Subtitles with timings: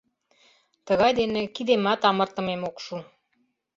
[0.87, 2.95] Тыгай дене кидемат амыртымем ок шу!».